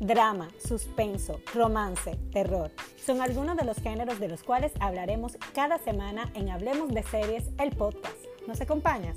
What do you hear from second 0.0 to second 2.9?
Drama, suspenso, romance, terror